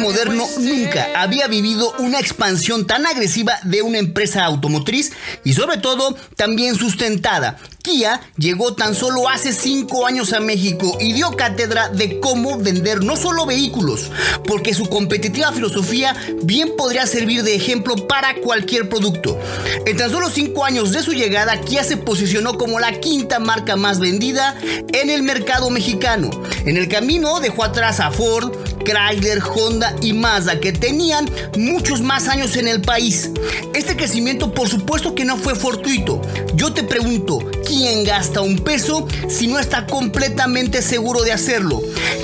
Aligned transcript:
moderno 0.00 0.46
nunca 0.58 1.08
había 1.16 1.46
vivido 1.46 1.92
una 1.98 2.18
expansión 2.18 2.86
tan 2.86 3.06
agresiva 3.06 3.58
de 3.64 3.82
una 3.82 3.98
empresa 3.98 4.44
automotriz 4.44 5.12
y 5.44 5.52
sobre 5.52 5.78
todo 5.78 6.16
también 6.36 6.74
sustentada. 6.74 7.58
Kia 7.82 8.20
llegó 8.36 8.74
tan 8.74 8.94
solo 8.94 9.28
hace 9.28 9.52
5 9.52 10.06
años 10.06 10.32
a 10.34 10.40
México 10.40 10.98
y 11.00 11.14
dio 11.14 11.30
cátedra 11.30 11.88
de 11.88 12.20
cómo 12.20 12.58
vender 12.58 13.02
no 13.02 13.16
solo 13.16 13.46
vehículos, 13.46 14.10
porque 14.46 14.74
su 14.74 14.86
competitiva 14.86 15.50
filosofía 15.52 16.14
bien 16.42 16.72
podría 16.76 17.06
servir 17.06 17.42
de 17.42 17.54
ejemplo 17.54 18.06
para 18.06 18.34
cualquier 18.36 18.88
producto. 18.88 19.38
En 19.86 19.96
tan 19.96 20.10
solo 20.10 20.28
5 20.28 20.64
años 20.64 20.92
de 20.92 21.02
su 21.02 21.12
llegada, 21.12 21.60
Kia 21.62 21.82
se 21.82 21.96
posicionó 21.96 22.58
como 22.58 22.80
la 22.80 23.00
quinta 23.00 23.38
marca 23.38 23.76
más 23.76 23.98
vendida 23.98 24.58
en 24.92 25.08
el 25.08 25.22
mercado 25.22 25.70
mexicano. 25.70 26.30
En 26.66 26.76
el 26.76 26.88
camino 26.88 27.40
dejó 27.40 27.64
atrás 27.64 28.00
a 28.00 28.10
Ford, 28.10 28.54
Chrysler, 28.90 29.40
Honda 29.42 29.94
y 30.02 30.12
Mazda 30.12 30.60
que 30.60 30.72
tenían 30.72 31.30
muchos 31.56 32.00
más 32.00 32.28
años 32.28 32.56
en 32.56 32.68
el 32.68 32.80
país. 32.80 33.30
Este 33.74 33.96
crecimiento 33.96 34.52
por 34.52 34.68
supuesto 34.68 35.14
que 35.14 35.24
no 35.24 35.36
fue 35.36 35.54
fortuito. 35.54 36.20
Yo 36.54 36.72
te 36.72 36.82
pregunto, 36.82 37.38
¿quién 37.66 38.04
gasta 38.04 38.40
un 38.40 38.58
peso 38.58 39.06
si 39.28 39.46
no 39.46 39.58
está 39.58 39.86
completamente 39.86 40.82
seguro 40.82 41.22
de 41.22 41.32
hacerlo? 41.32 41.80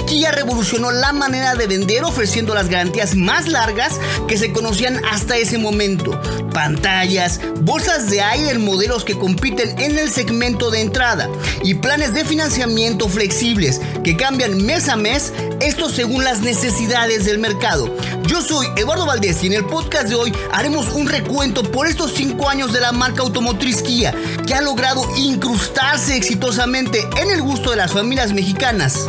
Kia 0.06 0.30
revolucionó 0.30 0.90
la 0.90 1.12
manera 1.12 1.54
de 1.54 1.66
vender 1.66 2.04
ofreciendo 2.04 2.54
las 2.54 2.68
garantías 2.68 3.14
más 3.14 3.48
largas 3.48 4.00
que 4.28 4.38
se 4.38 4.52
conocían 4.52 5.00
hasta 5.04 5.36
ese 5.36 5.58
momento. 5.58 6.20
Pantallas, 6.52 7.40
bolsas 7.60 8.10
de 8.10 8.20
aire 8.20 8.50
en 8.50 8.64
modelos 8.64 9.04
que 9.04 9.18
compiten 9.18 9.78
en 9.78 9.98
el 9.98 10.10
segmento 10.10 10.70
de 10.70 10.80
entrada 10.80 11.28
y 11.62 11.74
planes 11.74 12.14
de 12.14 12.24
financiamiento 12.24 13.08
flexibles 13.08 13.80
que 14.04 14.16
cambian 14.16 14.64
mes 14.64 14.88
a 14.88 14.96
mes, 14.96 15.32
esto 15.66 15.88
según 15.88 16.22
las 16.22 16.40
necesidades 16.40 17.24
del 17.24 17.38
mercado. 17.38 17.92
Yo 18.26 18.40
soy 18.40 18.68
Eduardo 18.76 19.04
Valdés 19.04 19.42
y 19.42 19.48
en 19.48 19.54
el 19.54 19.64
podcast 19.64 20.06
de 20.06 20.14
hoy 20.14 20.32
haremos 20.52 20.86
un 20.90 21.08
recuento 21.08 21.64
por 21.64 21.88
estos 21.88 22.12
5 22.12 22.48
años 22.48 22.72
de 22.72 22.80
la 22.80 22.92
marca 22.92 23.22
automotriz 23.22 23.82
Kia, 23.82 24.14
que 24.46 24.54
ha 24.54 24.60
logrado 24.60 25.04
incrustarse 25.16 26.16
exitosamente 26.16 27.00
en 27.20 27.32
el 27.32 27.42
gusto 27.42 27.70
de 27.70 27.76
las 27.76 27.92
familias 27.92 28.32
mexicanas. 28.32 29.08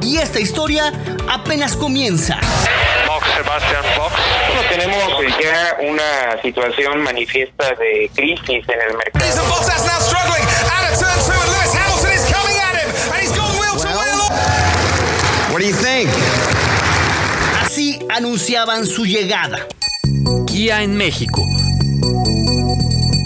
Y 0.00 0.16
esta 0.16 0.40
historia 0.40 0.94
apenas 1.28 1.76
comienza. 1.76 2.38
Fox, 3.06 3.26
Sebastian 3.36 3.84
Fox. 3.94 4.14
Bueno, 4.46 4.62
tenemos 4.70 5.36
ya 5.42 5.76
una 5.86 6.40
situación 6.40 7.02
manifiesta 7.02 7.74
de 7.74 8.10
crisis 8.14 8.64
en 8.66 8.80
el 8.80 8.96
mercado. 8.96 9.24
What 15.58 15.64
do 15.64 15.70
you 15.70 15.76
think? 15.76 16.08
Así 17.64 17.98
anunciaban 18.08 18.86
su 18.86 19.04
llegada. 19.04 19.66
Kia 20.46 20.84
en 20.84 20.96
México. 20.96 21.44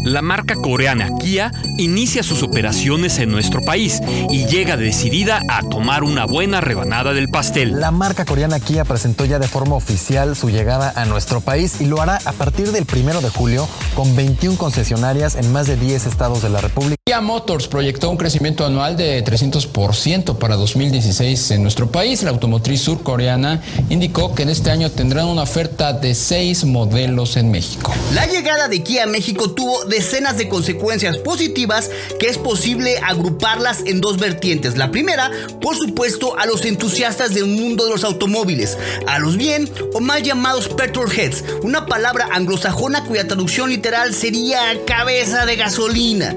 La 0.07 0.23
marca 0.23 0.55
coreana 0.55 1.11
Kia 1.21 1.53
inicia 1.77 2.23
sus 2.23 2.43
operaciones 2.43 3.19
en 3.19 3.31
nuestro 3.31 3.61
país 3.61 4.01
y 4.31 4.47
llega 4.47 4.79
decidida 4.79 5.43
a 5.47 5.61
tomar 5.61 6.05
una 6.05 6.25
buena 6.25 6.63
rebanada 6.63 7.13
del 7.13 7.29
pastel. 7.29 7.79
La 7.79 7.91
marca 7.91 8.25
coreana 8.25 8.61
Kia 8.61 8.87
presentó 8.87 9.27
ya 9.27 9.39
de 9.39 9.47
forma 9.47 9.75
oficial 9.75 10.35
su 10.35 10.49
llegada 10.49 10.91
a 10.97 11.05
nuestro 11.05 11.43
país 11.43 11.83
y 11.83 11.85
lo 11.85 12.01
hará 12.01 12.19
a 12.25 12.33
partir 12.33 12.73
del 12.73 12.87
primero 12.87 13.21
de 13.21 13.29
julio 13.29 13.69
con 13.95 14.17
21 14.17 14.57
concesionarias 14.57 15.35
en 15.35 15.53
más 15.53 15.67
de 15.67 15.77
10 15.77 16.07
estados 16.07 16.41
de 16.41 16.49
la 16.49 16.63
República. 16.63 17.02
Kia 17.13 17.21
Motors 17.21 17.69
proyectó 17.69 18.09
un 18.09 18.17
crecimiento 18.17 18.65
anual 18.65 18.97
de 18.97 19.23
300% 19.23 20.39
para 20.39 20.57
2016 20.57 21.51
en 21.51 21.63
nuestro 21.63 21.93
país. 21.93 22.23
La 22.23 22.31
automotriz 22.31 22.81
surcoreana 22.81 23.61
indicó 23.91 24.35
que 24.35 24.45
en 24.45 24.49
este 24.49 24.71
año 24.71 24.91
tendrán 24.91 25.27
una 25.27 25.43
oferta 25.43 25.93
de 25.93 26.15
seis 26.15 26.65
modelos 26.65 27.37
en 27.37 27.51
México. 27.51 27.93
La 28.15 28.25
llegada 28.25 28.67
de 28.69 28.83
Kia 28.83 29.03
a 29.03 29.07
México 29.07 29.51
tuvo 29.51 29.85
decenas 29.85 30.39
de 30.39 30.49
consecuencias 30.49 31.19
positivas 31.19 31.91
que 32.19 32.29
es 32.29 32.39
posible 32.39 32.97
agruparlas 33.05 33.83
en 33.85 34.01
dos 34.01 34.17
vertientes. 34.17 34.79
La 34.79 34.91
primera, 34.91 35.31
por 35.61 35.77
supuesto, 35.77 36.39
a 36.39 36.47
los 36.47 36.65
entusiastas 36.65 37.35
del 37.35 37.45
mundo 37.45 37.85
de 37.85 37.91
los 37.91 38.05
automóviles, 38.05 38.79
a 39.07 39.19
los 39.19 39.37
bien 39.37 39.69
o 39.93 40.01
mal 40.01 40.23
llamados 40.23 40.69
petrolheads, 40.69 41.45
una 41.63 41.85
palabra 41.85 42.31
anglosajona 42.33 43.05
cuya 43.05 43.29
traducción 43.29 43.69
literal 43.69 44.15
sería 44.15 44.61
cabeza 44.87 45.45
de 45.45 45.57
gasolina. 45.57 46.37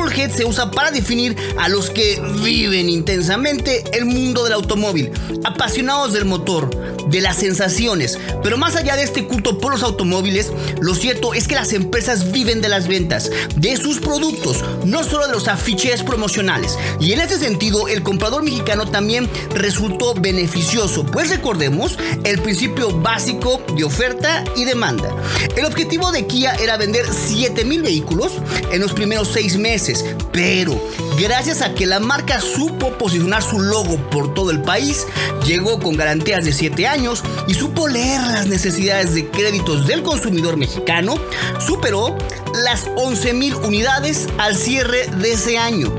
Petrolhead 0.00 0.30
se 0.30 0.46
usa 0.46 0.70
para 0.70 0.90
definir 0.90 1.36
a 1.58 1.68
los 1.68 1.90
que 1.90 2.18
viven 2.42 2.88
intensamente 2.88 3.84
el 3.92 4.06
mundo 4.06 4.44
del 4.44 4.54
automóvil, 4.54 5.12
apasionados 5.44 6.14
del 6.14 6.24
motor, 6.24 6.70
de 7.08 7.20
las 7.20 7.36
sensaciones. 7.36 8.18
Pero 8.42 8.56
más 8.56 8.76
allá 8.76 8.96
de 8.96 9.02
este 9.02 9.26
culto 9.26 9.58
por 9.58 9.72
los 9.72 9.82
automóviles, 9.82 10.52
lo 10.80 10.94
cierto 10.94 11.34
es 11.34 11.48
que 11.48 11.54
las 11.54 11.72
empresas 11.72 12.32
viven 12.32 12.60
de 12.60 12.68
las 12.68 12.88
ventas, 12.88 13.30
de 13.56 13.76
sus 13.76 13.98
productos, 13.98 14.64
no 14.84 15.04
solo 15.04 15.26
de 15.26 15.32
los 15.32 15.48
afiches 15.48 16.02
promocionales. 16.02 16.78
Y 17.00 17.12
en 17.12 17.20
ese 17.20 17.38
sentido, 17.38 17.88
el 17.88 18.02
comprador 18.02 18.42
mexicano 18.42 18.86
también 18.86 19.28
resultó 19.54 20.14
beneficioso, 20.14 21.04
pues 21.04 21.30
recordemos 21.30 21.98
el 22.24 22.40
principio 22.40 22.90
básico 22.90 23.62
de 23.76 23.84
oferta 23.84 24.44
y 24.56 24.64
demanda. 24.64 25.14
El 25.56 25.64
objetivo 25.64 26.12
de 26.12 26.26
Kia 26.26 26.54
era 26.54 26.76
vender 26.76 27.06
7000 27.06 27.82
vehículos 27.82 28.32
en 28.72 28.80
los 28.80 28.92
primeros 28.92 29.28
seis 29.28 29.56
meses, 29.56 30.04
pero 30.32 30.80
gracias 31.20 31.60
a 31.60 31.74
que 31.74 31.86
la 31.86 32.00
marca 32.00 32.40
supo 32.40 32.96
posicionar 32.96 33.42
su 33.42 33.60
logo 33.60 33.96
por 34.10 34.32
todo 34.32 34.50
el 34.50 34.62
país, 34.62 35.06
llegó 35.44 35.78
con 35.78 35.96
garantías 35.96 36.44
de 36.44 36.52
7 36.52 36.86
años 36.86 37.22
y 37.46 37.54
supo 37.54 37.88
leer 37.88 38.20
las 38.22 38.46
necesidades 38.46 39.14
de 39.14 39.28
créditos 39.28 39.86
del 39.86 40.02
consumidor 40.02 40.56
mexicano, 40.56 41.16
superó 41.58 42.16
las 42.60 42.86
11.000 42.86 43.64
unidades 43.64 44.26
al 44.38 44.56
cierre 44.56 45.06
de 45.06 45.32
ese 45.32 45.58
año. 45.58 45.92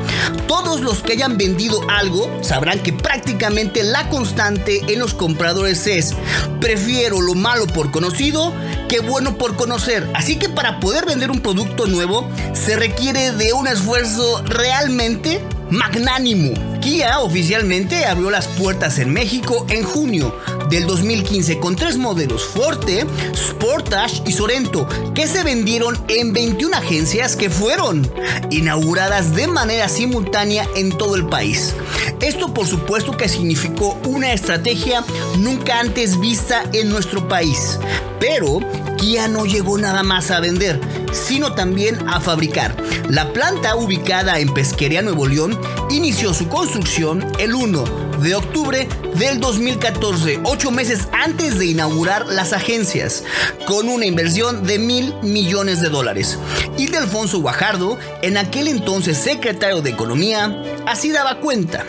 Todos 0.48 0.82
los 0.82 1.02
que 1.02 1.14
hayan 1.14 1.38
vendido 1.38 1.82
algo 1.90 2.30
sabrán 2.42 2.82
que 2.84 2.94
prácticamente 2.94 3.84
la 3.84 4.10
constante 4.10 4.82
en 4.88 5.00
los 5.00 5.14
compradores 5.14 5.88
es 5.88 6.16
prefiero 6.60 7.22
lo 7.22 7.34
malo 7.34 7.68
por 7.68 7.92
conocido 7.92 8.54
que 8.88 9.00
bueno 9.00 9.38
por 9.38 9.56
conocer. 9.56 10.10
Así 10.14 10.38
que 10.38 10.50
para 10.50 10.80
poder 10.80 11.06
vender 11.06 11.32
un 11.32 11.42
producto 11.42 11.88
nuevo 11.88 12.30
se 12.54 12.76
requiere 12.76 13.32
de 13.32 13.54
un 13.54 13.68
esfuerzo 13.68 14.44
realmente 14.46 15.42
magnánimo. 15.70 16.54
Kia 16.82 17.20
oficialmente 17.20 18.06
abrió 18.06 18.30
las 18.30 18.48
puertas 18.48 19.00
en 19.00 19.14
México 19.14 19.66
en 19.70 19.84
junio 19.84 20.36
del 20.72 20.88
2015 20.88 21.60
con 21.60 21.76
tres 21.76 21.98
modelos 21.98 22.46
Forte, 22.46 23.06
Sportage 23.36 24.24
y 24.26 24.32
Sorento 24.32 24.88
que 25.14 25.28
se 25.28 25.44
vendieron 25.44 26.00
en 26.08 26.32
21 26.32 26.76
agencias 26.76 27.36
que 27.36 27.50
fueron 27.50 28.10
inauguradas 28.50 29.36
de 29.36 29.48
manera 29.48 29.90
simultánea 29.90 30.66
en 30.76 30.98
todo 30.98 31.16
el 31.16 31.28
país. 31.28 31.76
Esto 32.22 32.54
por 32.54 32.66
supuesto 32.66 33.18
que 33.18 33.28
significó 33.28 34.00
una 34.08 34.32
estrategia 34.32 35.04
nunca 35.38 35.80
antes 35.80 36.20
vista 36.20 36.64
en 36.72 36.90
nuestro 36.90 37.28
país. 37.28 37.78
Pero 38.20 38.60
Kia 38.98 39.28
no 39.28 39.46
llegó 39.46 39.78
nada 39.78 40.04
más 40.04 40.32
a 40.32 40.40
vender, 40.40 40.80
sino 41.12 41.54
también 41.54 42.08
a 42.08 42.22
fabricar. 42.22 42.76
La 43.10 43.34
planta 43.34 43.76
ubicada 43.76 44.40
en 44.40 44.54
Pesquería, 44.54 45.02
Nuevo 45.02 45.28
León, 45.28 45.60
inició 45.90 46.34
su 46.34 46.48
construcción 46.48 47.26
el 47.40 47.56
1 47.56 48.11
de 48.22 48.36
octubre 48.36 48.88
del 49.16 49.40
2014, 49.40 50.42
ocho 50.44 50.72
meses 50.72 51.08
antes 51.12 51.58
de 51.58 51.66
inaugurar 51.66 52.28
las 52.28 52.54
agencias, 52.54 53.24
con 53.66 53.90
una 53.90 54.06
inversión 54.06 54.64
de 54.64 54.80
mil 54.80 55.14
millones 55.22 55.82
de 55.82 55.90
dólares. 55.90 56.38
Y 56.78 56.88
de 56.88 56.98
Alfonso 56.98 57.40
Guajardo, 57.42 57.98
en 58.22 58.38
aquel 58.38 58.68
entonces 58.68 59.18
secretario 59.18 59.82
de 59.82 59.90
Economía, 59.90 60.64
así 60.86 61.12
daba 61.12 61.40
cuenta. 61.40 61.86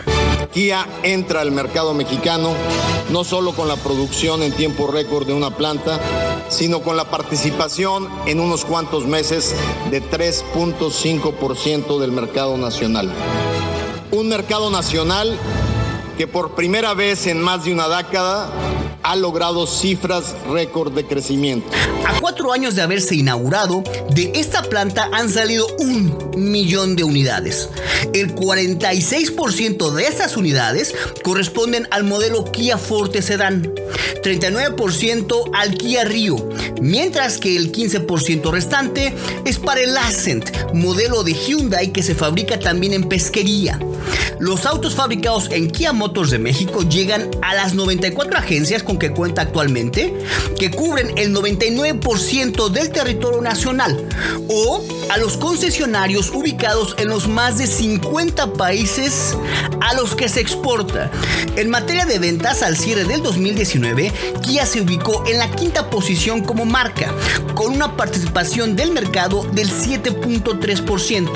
Kia 0.53 0.87
entra 1.03 1.41
al 1.41 1.51
mercado 1.51 1.93
mexicano 1.93 2.53
no 3.09 3.23
solo 3.23 3.53
con 3.53 3.67
la 3.67 3.75
producción 3.75 4.41
en 4.43 4.51
tiempo 4.51 4.87
récord 4.87 5.27
de 5.27 5.33
una 5.33 5.55
planta, 5.55 5.99
sino 6.49 6.81
con 6.81 6.97
la 6.97 7.05
participación 7.05 8.09
en 8.25 8.39
unos 8.39 8.65
cuantos 8.65 9.05
meses 9.05 9.53
de 9.91 10.01
3.5% 10.01 11.99
del 11.99 12.11
mercado 12.11 12.57
nacional. 12.57 13.11
Un 14.11 14.29
mercado 14.29 14.69
nacional 14.69 15.37
que 16.17 16.27
por 16.27 16.55
primera 16.55 16.93
vez 16.93 17.27
en 17.27 17.41
más 17.41 17.65
de 17.65 17.73
una 17.73 17.87
década 17.87 18.51
ha 19.03 19.15
logrado 19.15 19.67
cifras 19.67 20.35
récord 20.49 20.93
de 20.93 21.05
crecimiento. 21.05 21.67
A 22.05 22.19
cuatro 22.19 22.53
años 22.53 22.75
de 22.75 22.81
haberse 22.81 23.15
inaugurado, 23.15 23.83
de 24.09 24.31
esta 24.35 24.63
planta 24.63 25.09
han 25.11 25.29
salido 25.29 25.67
un 25.79 26.31
millón 26.35 26.95
de 26.95 27.03
unidades. 27.03 27.69
El 28.13 28.33
46% 28.33 29.91
de 29.91 30.07
estas 30.07 30.37
unidades 30.37 30.95
corresponden 31.23 31.87
al 31.91 32.03
modelo 32.03 32.45
Kia 32.45 32.77
Forte 32.77 33.21
Sedan, 33.21 33.73
39% 34.23 35.49
al 35.53 35.77
Kia 35.77 36.05
Rio, 36.05 36.49
mientras 36.81 37.37
que 37.37 37.57
el 37.57 37.71
15% 37.71 38.51
restante 38.51 39.13
es 39.45 39.59
para 39.59 39.81
el 39.81 39.97
Ascent, 39.97 40.73
modelo 40.73 41.23
de 41.23 41.33
Hyundai 41.33 41.91
que 41.91 42.03
se 42.03 42.15
fabrica 42.15 42.59
también 42.59 42.93
en 42.93 43.09
pesquería. 43.09 43.79
Los 44.43 44.65
autos 44.65 44.93
fabricados 44.93 45.49
en 45.51 45.71
Kia 45.71 45.93
Motors 45.93 46.29
de 46.29 46.37
México 46.37 46.81
llegan 46.81 47.31
a 47.41 47.53
las 47.53 47.75
94 47.75 48.37
agencias 48.37 48.83
con 48.83 48.99
que 48.99 49.13
cuenta 49.13 49.41
actualmente, 49.41 50.13
que 50.59 50.69
cubren 50.69 51.17
el 51.17 51.33
99% 51.33 52.67
del 52.67 52.89
territorio 52.89 53.39
nacional, 53.39 54.05
o 54.49 54.83
a 55.09 55.17
los 55.17 55.37
concesionarios 55.37 56.29
ubicados 56.31 56.93
en 56.97 57.07
los 57.07 57.29
más 57.29 57.57
de 57.57 57.67
50 57.67 58.51
países 58.55 59.37
a 59.79 59.93
los 59.93 60.13
que 60.13 60.27
se 60.27 60.41
exporta. 60.41 61.09
En 61.55 61.69
materia 61.69 62.05
de 62.05 62.19
ventas 62.19 62.63
al 62.63 62.75
cierre 62.75 63.05
del 63.05 63.23
2019, 63.23 64.11
Kia 64.41 64.65
se 64.65 64.81
ubicó 64.81 65.23
en 65.25 65.37
la 65.37 65.51
quinta 65.51 65.89
posición 65.89 66.41
como 66.41 66.65
marca, 66.65 67.13
con 67.55 67.71
una 67.71 67.95
participación 67.95 68.75
del 68.75 68.91
mercado 68.91 69.47
del 69.53 69.69
7.3%. 69.69 71.29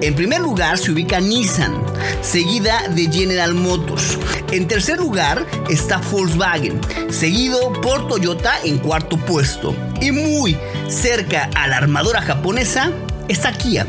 En 0.00 0.14
primer 0.14 0.40
lugar 0.40 0.78
se 0.78 0.92
ubica 0.92 1.20
Nissan, 1.20 1.74
seguida 2.22 2.88
de 2.88 3.10
General 3.10 3.54
Motors. 3.54 4.18
En 4.52 4.68
tercer 4.68 4.98
lugar 4.98 5.46
está 5.68 5.98
Volkswagen, 5.98 6.80
seguido 7.10 7.72
por 7.80 8.08
Toyota 8.08 8.54
en 8.64 8.78
cuarto 8.78 9.16
puesto. 9.16 9.74
Y 10.00 10.12
muy 10.12 10.56
cerca 10.88 11.50
a 11.54 11.66
la 11.68 11.78
armadora 11.78 12.22
japonesa 12.22 12.92
está 13.28 13.52
Kia. 13.52 13.86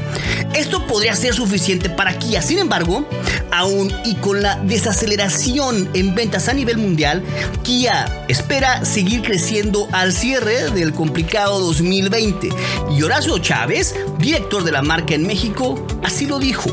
Esto 0.55 0.85
podría 0.87 1.15
ser 1.15 1.33
suficiente 1.33 1.89
para 1.89 2.17
Kia, 2.17 2.41
sin 2.41 2.59
embargo, 2.59 3.07
aún 3.51 3.93
y 4.05 4.15
con 4.15 4.41
la 4.41 4.55
desaceleración 4.55 5.89
en 5.93 6.15
ventas 6.15 6.47
a 6.47 6.53
nivel 6.53 6.77
mundial, 6.77 7.23
Kia 7.63 8.25
espera 8.27 8.83
seguir 8.85 9.21
creciendo 9.21 9.87
al 9.91 10.13
cierre 10.13 10.71
del 10.71 10.93
complicado 10.93 11.59
2020. 11.59 12.49
Y 12.97 13.03
Horacio 13.03 13.37
Chávez, 13.39 13.95
director 14.19 14.63
de 14.63 14.71
la 14.71 14.81
marca 14.81 15.13
en 15.13 15.27
México, 15.27 15.85
así 16.03 16.25
lo 16.25 16.39
dijo. 16.39 16.71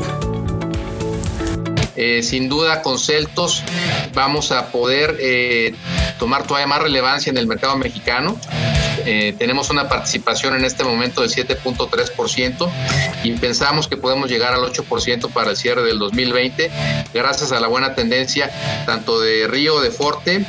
Eh, 1.95 2.21
sin 2.23 2.49
duda 2.49 2.81
con 2.81 2.99
Celtos 2.99 3.63
vamos 4.13 4.51
a 4.51 4.67
poder 4.67 5.17
eh, 5.19 5.73
tomar 6.19 6.45
todavía 6.45 6.67
más 6.67 6.81
relevancia 6.81 7.29
en 7.29 7.37
el 7.37 7.47
mercado 7.47 7.77
mexicano. 7.77 8.37
Eh, 9.05 9.35
tenemos 9.37 9.69
una 9.69 9.87
participación 9.87 10.55
en 10.55 10.65
este 10.65 10.83
momento 10.83 11.21
del 11.21 11.29
7.3% 11.29 12.69
y 13.23 13.31
pensamos 13.33 13.87
que 13.87 13.97
podemos 13.97 14.29
llegar 14.29 14.53
al 14.53 14.61
8% 14.61 15.31
para 15.31 15.51
el 15.51 15.57
cierre 15.57 15.83
del 15.83 15.99
2020 15.99 16.71
gracias 17.13 17.51
a 17.51 17.59
la 17.59 17.67
buena 17.67 17.93
tendencia 17.93 18.49
tanto 18.85 19.19
de 19.19 19.47
Río, 19.47 19.79
de 19.79 19.91
Forte 19.91 20.45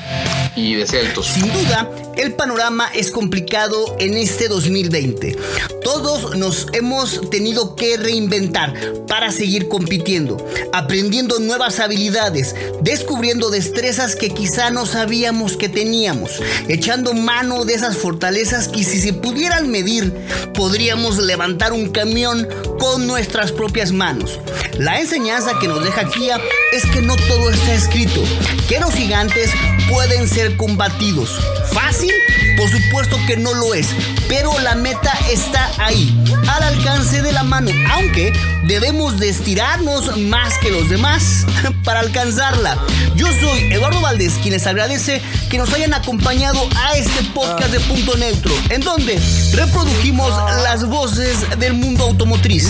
y 0.56 0.74
de 0.74 0.86
Celtos. 0.86 1.26
Sin 1.26 1.52
duda, 1.52 1.90
el 2.16 2.32
panorama 2.32 2.88
es 2.94 3.10
complicado 3.10 3.94
en 3.98 4.14
este 4.14 4.48
2020. 4.48 5.36
Todos 5.84 6.36
nos 6.36 6.66
hemos 6.72 7.30
tenido 7.30 7.76
que 7.76 7.96
reinventar 7.96 8.74
para 9.06 9.30
seguir 9.30 9.68
compitiendo, 9.68 10.44
aprendiendo 10.72 11.38
nuevas 11.38 11.78
habilidades, 11.78 12.54
descubriendo 12.80 13.50
destrezas 13.50 14.16
que 14.16 14.30
quizá 14.30 14.70
no 14.70 14.86
sabíamos 14.86 15.56
que 15.56 15.68
teníamos, 15.68 16.40
echando 16.68 17.12
mano 17.12 17.64
de 17.64 17.74
esas 17.74 17.98
fortalezas 17.98 18.68
que 18.68 18.82
si 18.82 18.98
se 18.98 19.12
pudieran 19.12 19.70
medir, 19.70 20.12
podríamos 20.54 21.18
levantar 21.18 21.72
un 21.72 21.90
camión 21.90 22.48
con 22.78 23.06
nuestras 23.06 23.52
propias 23.52 23.92
manos. 23.92 24.40
La 24.78 25.00
enseñanza 25.00 25.58
que 25.58 25.68
nos 25.68 25.82
deja 25.84 26.08
Kia 26.08 26.40
es 26.72 26.84
que 26.86 27.02
no 27.02 27.16
todo 27.28 27.50
está 27.50 27.74
escrito, 27.74 28.22
que 28.68 28.80
los 28.80 28.94
gigantes 28.94 29.50
pueden 29.90 30.28
ser 30.28 30.56
combatidos. 30.56 31.38
¿Fácil? 31.72 32.12
Por 32.56 32.70
supuesto 32.70 33.18
que 33.26 33.36
no 33.36 33.52
lo 33.54 33.74
es, 33.74 33.88
pero 34.28 34.58
la 34.60 34.74
meta 34.74 35.12
está 35.30 35.70
ahí, 35.78 36.24
al 36.48 36.62
alcance 36.62 37.22
de 37.22 37.32
la 37.32 37.42
mano, 37.42 37.70
aunque 37.92 38.32
debemos 38.64 39.18
de 39.18 39.28
estirarnos 39.28 40.16
más 40.16 40.56
que 40.58 40.70
los 40.70 40.88
demás 40.88 41.46
para 41.84 42.00
alcanzarla. 42.00 42.78
Yo 43.14 43.26
soy 43.40 43.72
Eduardo 43.72 44.00
Valdés, 44.00 44.34
quien 44.42 44.54
les 44.54 44.66
agradece 44.66 45.20
que 45.50 45.58
nos 45.58 45.72
hayan 45.74 45.94
acompañado 45.94 46.66
a 46.76 46.96
este 46.96 47.22
podcast 47.34 47.70
de 47.70 47.80
Punto 47.80 48.16
Neutro, 48.16 48.54
en 48.70 48.80
donde 48.80 49.20
reprodujimos 49.52 50.30
las 50.62 50.86
voces 50.86 51.58
del 51.58 51.74
mundo 51.74 52.04
automotriz. 52.04 52.68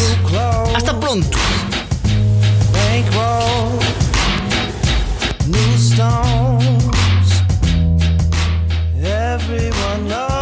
Hasta 0.74 0.98
pronto. 0.98 1.36
everyone 9.48 10.08
knows 10.08 10.35